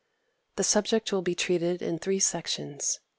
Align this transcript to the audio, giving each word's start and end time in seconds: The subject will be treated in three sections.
The 0.55 0.63
subject 0.63 1.11
will 1.11 1.21
be 1.21 1.35
treated 1.35 1.83
in 1.83 1.99
three 1.99 2.17
sections. 2.19 3.01